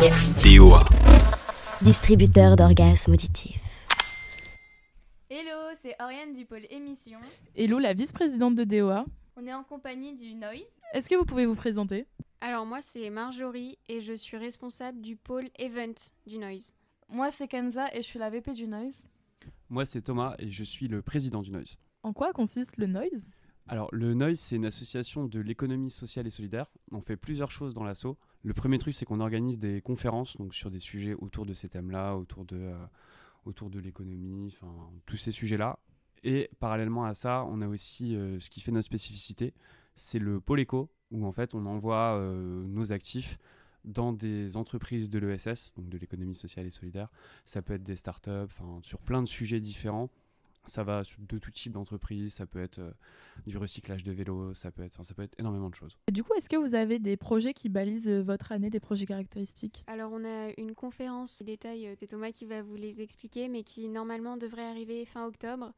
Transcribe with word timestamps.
DOA. 0.00 0.82
Distributeur 1.82 2.56
d'orgasmes 2.56 3.12
auditifs. 3.12 3.60
Hello, 5.28 5.76
c'est 5.82 5.94
Oriane 6.00 6.32
du 6.32 6.46
pôle 6.46 6.62
émission. 6.70 7.18
Hello, 7.54 7.78
la 7.78 7.92
vice-présidente 7.92 8.54
de 8.54 8.64
DOA. 8.64 9.04
On 9.36 9.46
est 9.46 9.52
en 9.52 9.62
compagnie 9.62 10.16
du 10.16 10.34
Noise. 10.34 10.62
Est-ce 10.94 11.06
que 11.06 11.16
vous 11.16 11.26
pouvez 11.26 11.44
vous 11.44 11.54
présenter? 11.54 12.06
Alors 12.40 12.64
moi 12.64 12.80
c'est 12.80 13.10
Marjorie 13.10 13.76
et 13.90 14.00
je 14.00 14.14
suis 14.14 14.38
responsable 14.38 15.02
du 15.02 15.16
pôle 15.16 15.50
Event 15.58 15.92
du 16.26 16.38
Noise. 16.38 16.72
Moi 17.10 17.30
c'est 17.30 17.46
Kenza 17.46 17.94
et 17.94 17.98
je 17.98 18.06
suis 18.06 18.18
la 18.18 18.30
VP 18.30 18.54
du 18.54 18.68
Noise. 18.68 19.04
Moi 19.68 19.84
c'est 19.84 20.00
Thomas 20.00 20.34
et 20.38 20.50
je 20.50 20.64
suis 20.64 20.88
le 20.88 21.02
président 21.02 21.42
du 21.42 21.50
Noise. 21.50 21.76
En 22.04 22.14
quoi 22.14 22.32
consiste 22.32 22.78
le 22.78 22.86
Noise? 22.86 23.28
Alors 23.70 23.88
le 23.92 24.14
Noise 24.14 24.40
c'est 24.40 24.56
une 24.56 24.66
association 24.66 25.26
de 25.26 25.38
l'économie 25.38 25.92
sociale 25.92 26.26
et 26.26 26.30
solidaire. 26.30 26.66
On 26.90 27.00
fait 27.00 27.16
plusieurs 27.16 27.52
choses 27.52 27.72
dans 27.72 27.84
l'asso. 27.84 28.16
Le 28.42 28.52
premier 28.52 28.78
truc 28.78 28.92
c'est 28.92 29.04
qu'on 29.04 29.20
organise 29.20 29.60
des 29.60 29.80
conférences 29.80 30.36
donc 30.38 30.54
sur 30.54 30.72
des 30.72 30.80
sujets 30.80 31.14
autour 31.14 31.46
de 31.46 31.54
ces 31.54 31.68
thèmes-là, 31.68 32.16
autour 32.16 32.44
de, 32.44 32.56
euh, 32.56 33.68
de 33.68 33.78
l'économie, 33.78 34.58
tous 35.06 35.16
ces 35.16 35.30
sujets-là. 35.30 35.78
Et 36.24 36.50
parallèlement 36.58 37.04
à 37.04 37.14
ça, 37.14 37.44
on 37.48 37.60
a 37.60 37.68
aussi 37.68 38.16
euh, 38.16 38.40
ce 38.40 38.50
qui 38.50 38.60
fait 38.60 38.72
notre 38.72 38.86
spécificité, 38.86 39.54
c'est 39.94 40.18
le 40.18 40.40
pôle 40.40 40.58
éco, 40.58 40.90
où 41.12 41.24
en 41.24 41.30
fait 41.30 41.54
on 41.54 41.64
envoie 41.64 42.16
euh, 42.16 42.64
nos 42.66 42.90
actifs 42.90 43.38
dans 43.84 44.12
des 44.12 44.56
entreprises 44.56 45.10
de 45.10 45.20
l'ESS, 45.20 45.72
donc 45.76 45.88
de 45.88 45.96
l'économie 45.96 46.34
sociale 46.34 46.66
et 46.66 46.70
solidaire. 46.70 47.08
Ça 47.44 47.62
peut 47.62 47.74
être 47.74 47.84
des 47.84 47.94
startups, 47.96 48.52
sur 48.82 48.98
plein 48.98 49.22
de 49.22 49.28
sujets 49.28 49.60
différents. 49.60 50.10
Ça 50.66 50.84
va 50.84 51.02
de 51.18 51.38
tout 51.38 51.50
type 51.50 51.72
d'entreprise, 51.72 52.34
ça 52.34 52.46
peut 52.46 52.62
être 52.62 52.78
euh, 52.78 52.92
du 53.46 53.56
recyclage 53.56 54.04
de 54.04 54.12
vélos, 54.12 54.54
ça 54.54 54.70
peut 54.70 54.82
être, 54.82 54.92
enfin, 54.92 55.02
ça 55.02 55.14
peut 55.14 55.22
être 55.22 55.38
énormément 55.38 55.70
de 55.70 55.74
choses. 55.74 55.96
Et 56.08 56.12
du 56.12 56.22
coup, 56.22 56.32
est-ce 56.34 56.48
que 56.48 56.56
vous 56.56 56.74
avez 56.74 56.98
des 56.98 57.16
projets 57.16 57.54
qui 57.54 57.68
balisent 57.68 58.08
euh, 58.08 58.22
votre 58.22 58.52
année, 58.52 58.70
des 58.70 58.80
projets 58.80 59.06
caractéristiques? 59.06 59.84
Alors 59.86 60.12
on 60.12 60.24
a 60.24 60.50
une 60.58 60.74
conférence, 60.74 61.42
détails, 61.42 61.86
euh, 61.86 61.94
c'est 61.98 62.08
Thomas 62.08 62.30
qui 62.30 62.44
va 62.44 62.62
vous 62.62 62.76
les 62.76 63.00
expliquer, 63.00 63.48
mais 63.48 63.62
qui 63.62 63.88
normalement 63.88 64.36
devrait 64.36 64.66
arriver 64.66 65.04
fin 65.06 65.26
octobre. 65.26 65.72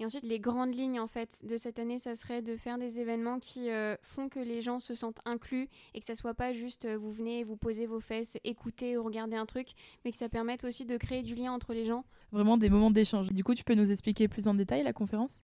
Et 0.00 0.04
ensuite, 0.04 0.24
les 0.24 0.38
grandes 0.38 0.74
lignes 0.74 1.00
en 1.00 1.08
fait 1.08 1.44
de 1.44 1.56
cette 1.56 1.78
année, 1.78 1.98
ça 1.98 2.14
serait 2.14 2.42
de 2.42 2.56
faire 2.56 2.78
des 2.78 3.00
événements 3.00 3.40
qui 3.40 3.70
euh, 3.70 3.96
font 4.02 4.28
que 4.28 4.40
les 4.40 4.62
gens 4.62 4.80
se 4.80 4.94
sentent 4.94 5.20
inclus 5.24 5.68
et 5.94 6.00
que 6.00 6.06
ça 6.06 6.14
soit 6.14 6.34
pas 6.34 6.52
juste 6.52 6.84
euh, 6.84 6.96
vous 6.96 7.10
venez, 7.10 7.44
vous 7.44 7.56
posez 7.56 7.86
vos 7.86 8.00
fesses, 8.00 8.38
écoutez 8.44 8.96
ou 8.96 9.02
regardez 9.02 9.36
un 9.36 9.46
truc, 9.46 9.68
mais 10.04 10.10
que 10.10 10.16
ça 10.16 10.28
permette 10.28 10.64
aussi 10.64 10.84
de 10.84 10.96
créer 10.96 11.22
du 11.22 11.34
lien 11.34 11.52
entre 11.52 11.72
les 11.74 11.86
gens. 11.86 12.04
Vraiment 12.30 12.58
des 12.58 12.68
moments 12.68 12.90
d'échange. 12.90 13.32
Du 13.32 13.42
coup, 13.42 13.54
tu 13.54 13.64
peux 13.64 13.74
nous 13.74 13.90
expliquer 13.90 14.27
plus 14.28 14.48
en 14.48 14.54
détail 14.54 14.82
la 14.82 14.92
conférence? 14.92 15.42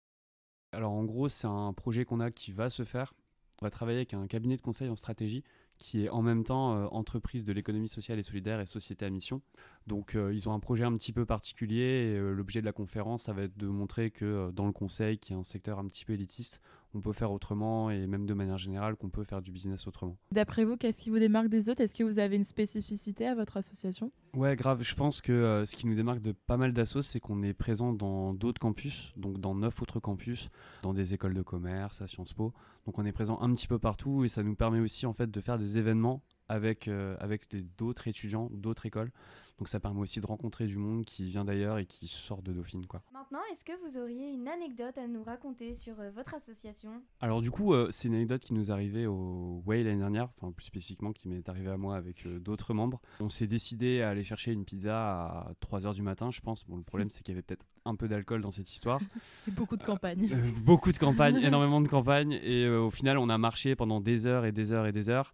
Alors 0.71 0.91
en 0.91 1.03
gros, 1.03 1.29
c'est 1.29 1.47
un 1.47 1.73
projet 1.73 2.05
qu'on 2.05 2.19
a 2.19 2.31
qui 2.31 2.51
va 2.51 2.69
se 2.69 2.83
faire. 2.83 3.13
On 3.61 3.65
va 3.65 3.69
travailler 3.69 3.99
avec 3.99 4.13
un 4.13 4.27
cabinet 4.27 4.57
de 4.57 4.61
conseil 4.61 4.89
en 4.89 4.95
stratégie 4.95 5.43
qui 5.77 6.05
est 6.05 6.09
en 6.09 6.21
même 6.21 6.43
temps 6.43 6.75
euh, 6.75 6.87
entreprise 6.91 7.43
de 7.43 7.53
l'économie 7.53 7.87
sociale 7.87 8.19
et 8.19 8.23
solidaire 8.23 8.59
et 8.59 8.65
société 8.65 9.05
à 9.05 9.09
mission. 9.09 9.41
Donc 9.87 10.15
euh, 10.15 10.33
ils 10.33 10.47
ont 10.47 10.53
un 10.53 10.59
projet 10.59 10.83
un 10.83 10.95
petit 10.95 11.11
peu 11.11 11.25
particulier 11.25 12.13
et 12.13 12.17
euh, 12.17 12.31
l'objet 12.31 12.61
de 12.61 12.65
la 12.65 12.71
conférence, 12.71 13.23
ça 13.23 13.33
va 13.33 13.43
être 13.43 13.57
de 13.57 13.67
montrer 13.67 14.11
que 14.11 14.51
dans 14.51 14.65
le 14.65 14.71
conseil, 14.71 15.17
qui 15.17 15.33
est 15.33 15.35
un 15.35 15.43
secteur 15.43 15.79
un 15.79 15.87
petit 15.87 16.05
peu 16.05 16.13
élitiste, 16.13 16.61
on 16.95 17.01
peut 17.01 17.11
faire 17.11 17.31
autrement 17.31 17.89
et 17.91 18.07
même 18.07 18.25
de 18.25 18.33
manière 18.33 18.57
générale 18.57 18.95
qu'on 18.95 19.09
peut 19.09 19.23
faire 19.23 19.41
du 19.41 19.51
business 19.51 19.85
autrement. 19.85 20.17
D'après 20.31 20.63
vous, 20.63 20.77
qu'est-ce 20.77 21.01
qui 21.01 21.09
vous 21.09 21.19
démarque 21.19 21.49
des 21.49 21.69
autres? 21.69 21.81
Est-ce 21.81 21.93
que 21.93 22.03
vous 22.03 22.19
avez 22.19 22.37
une 22.37 22.45
spécificité 22.45 23.27
à 23.27 23.35
votre 23.35 23.57
association? 23.57 24.11
Ouais, 24.33 24.55
grave. 24.55 24.81
Je 24.81 24.95
pense 24.95 25.21
que 25.21 25.31
euh, 25.31 25.65
ce 25.65 25.75
qui 25.75 25.87
nous 25.87 25.95
démarque 25.95 26.21
de 26.21 26.31
pas 26.31 26.57
mal 26.57 26.71
d'assos, 26.71 27.01
c'est 27.01 27.19
qu'on 27.19 27.43
est 27.43 27.53
présent 27.53 27.93
dans 27.93 28.33
d'autres 28.33 28.59
campus, 28.59 29.11
donc 29.17 29.39
dans 29.39 29.53
neuf 29.55 29.81
autres 29.81 29.99
campus, 29.99 30.49
dans 30.83 30.93
des 30.93 31.13
écoles 31.13 31.33
de 31.33 31.41
commerce, 31.41 32.01
à 32.01 32.07
Sciences 32.07 32.33
Po. 32.33 32.53
Donc 32.85 32.97
on 32.97 33.05
est 33.05 33.11
présent 33.11 33.39
un 33.41 33.53
petit 33.53 33.67
peu 33.67 33.77
partout 33.77 34.23
et 34.23 34.29
ça 34.29 34.41
nous 34.43 34.55
permet 34.55 34.79
aussi 34.79 35.05
en 35.05 35.13
fait 35.13 35.29
de 35.29 35.41
faire 35.41 35.57
des 35.57 35.77
événements 35.77 36.23
avec, 36.49 36.87
euh, 36.87 37.15
avec 37.19 37.47
d'autres 37.77 38.07
étudiants, 38.07 38.49
d'autres 38.51 38.85
écoles. 38.85 39.11
Donc 39.57 39.69
ça 39.69 39.79
permet 39.79 40.01
aussi 40.01 40.19
de 40.19 40.27
rencontrer 40.27 40.67
du 40.67 40.77
monde 40.77 41.05
qui 41.05 41.23
vient 41.29 41.45
d'ailleurs 41.45 41.77
et 41.77 41.85
qui 41.85 42.07
sort 42.07 42.41
de 42.41 42.51
Dauphine, 42.51 42.85
quoi. 42.87 43.01
Maintenant, 43.13 43.39
est-ce 43.51 43.63
que 43.63 43.71
vous 43.85 43.97
auriez 43.97 44.33
une 44.33 44.49
anecdote 44.49 44.97
à 44.97 45.07
nous 45.07 45.23
raconter 45.23 45.73
sur 45.73 45.97
euh, 46.01 46.11
votre 46.11 46.33
association? 46.33 47.01
Alors 47.21 47.41
du 47.41 47.51
coup, 47.51 47.73
euh, 47.73 47.87
c'est 47.89 48.09
une 48.09 48.15
anecdote 48.15 48.41
qui 48.41 48.53
nous 48.53 48.69
est 48.69 48.73
arrivée 48.73 49.07
au 49.07 49.63
Way 49.65 49.83
l'année 49.83 49.99
dernière, 49.99 50.27
enfin 50.35 50.51
plus 50.51 50.65
spécifiquement 50.65 51.13
qui 51.13 51.29
m'est 51.29 51.47
arrivée 51.47 51.71
à 51.71 51.77
moi 51.77 51.95
avec 51.95 52.25
euh, 52.25 52.39
d'autres 52.39 52.73
membres. 52.73 52.99
On 53.21 53.29
s'est 53.29 53.47
décidé 53.47 54.01
à 54.01 54.09
aller 54.09 54.25
chercher 54.25 54.51
une 54.51 54.65
pizza 54.65 54.97
à 54.97 55.51
3h 55.61 55.93
du 55.93 56.01
matin, 56.01 56.31
je 56.31 56.41
pense. 56.41 56.65
Bon, 56.65 56.75
le 56.75 56.83
problème 56.83 57.09
c'est 57.09 57.23
qu'il 57.23 57.33
y 57.33 57.35
avait 57.35 57.41
peut-être 57.43 57.65
un 57.85 57.95
peu 57.95 58.07
d'alcool 58.07 58.41
dans 58.41 58.51
cette 58.51 58.71
histoire. 58.71 58.99
Et 59.47 59.51
beaucoup 59.51 59.77
de 59.77 59.83
campagnes. 59.83 60.29
Euh, 60.33 60.51
beaucoup 60.63 60.91
de 60.91 60.97
campagnes, 60.97 61.37
énormément 61.43 61.81
de 61.81 61.87
campagnes. 61.87 62.33
Et 62.43 62.65
euh, 62.65 62.81
au 62.81 62.91
final, 62.91 63.17
on 63.17 63.29
a 63.29 63.37
marché 63.37 63.75
pendant 63.75 64.01
des 64.01 64.25
heures 64.25 64.45
et 64.45 64.51
des 64.51 64.71
heures 64.71 64.87
et 64.87 64.91
des 64.91 65.09
heures. 65.09 65.33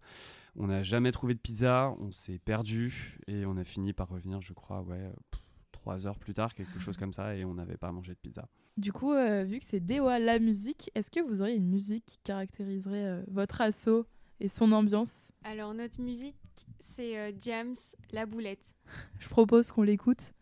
On 0.56 0.66
n'a 0.66 0.82
jamais 0.82 1.12
trouvé 1.12 1.34
de 1.34 1.38
pizza, 1.38 1.94
on 1.98 2.10
s'est 2.10 2.38
perdu 2.38 3.18
et 3.26 3.46
on 3.46 3.56
a 3.56 3.64
fini 3.64 3.92
par 3.92 4.08
revenir, 4.08 4.40
je 4.40 4.52
crois, 4.52 4.82
ouais, 4.82 5.10
pff, 5.30 5.40
trois 5.72 6.06
heures 6.06 6.18
plus 6.18 6.34
tard, 6.34 6.54
quelque 6.54 6.78
chose 6.78 6.96
comme 6.96 7.12
ça, 7.12 7.34
et 7.34 7.44
on 7.44 7.54
n'avait 7.54 7.78
pas 7.78 7.90
mangé 7.90 8.12
de 8.12 8.18
pizza. 8.18 8.46
Du 8.76 8.92
coup, 8.92 9.12
euh, 9.12 9.44
vu 9.44 9.58
que 9.58 9.64
c'est 9.64 9.80
DOA 9.80 10.18
la 10.18 10.38
musique, 10.38 10.90
est-ce 10.94 11.10
que 11.10 11.20
vous 11.20 11.42
auriez 11.42 11.56
une 11.56 11.68
musique 11.68 12.04
qui 12.06 12.18
caractériserait 12.24 13.06
euh, 13.06 13.22
votre 13.28 13.60
asso 13.60 14.06
et 14.40 14.48
son 14.48 14.72
ambiance? 14.72 15.32
Alors 15.44 15.74
notre 15.74 16.00
musique 16.00 16.36
c'est 16.80 17.18
euh, 17.18 17.32
Diams, 17.32 17.74
La 18.10 18.26
Boulette. 18.26 18.74
Je 19.18 19.28
propose 19.28 19.72
qu'on 19.72 19.82
l'écoute. 19.82 20.34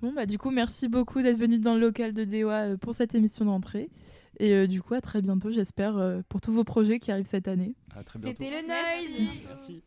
Bon 0.00 0.12
bah 0.12 0.26
du 0.26 0.38
coup 0.38 0.50
merci 0.50 0.86
beaucoup 0.86 1.22
d'être 1.22 1.36
venu 1.36 1.58
dans 1.58 1.74
le 1.74 1.80
local 1.80 2.12
de 2.12 2.22
DOA 2.22 2.52
euh, 2.52 2.76
pour 2.76 2.94
cette 2.94 3.16
émission 3.16 3.44
d'entrée 3.44 3.90
et 4.38 4.52
euh, 4.52 4.68
du 4.68 4.80
coup 4.80 4.94
à 4.94 5.00
très 5.00 5.20
bientôt 5.22 5.50
j'espère 5.50 5.98
euh, 5.98 6.20
pour 6.28 6.40
tous 6.40 6.52
vos 6.52 6.62
projets 6.62 7.00
qui 7.00 7.10
arrivent 7.10 7.26
cette 7.26 7.48
année. 7.48 7.74
À 7.96 8.04
très 8.04 8.20
bientôt. 8.20 8.36
C'était 8.38 8.62
le 8.62 8.68
Noise 8.68 9.28
Merci. 9.48 9.82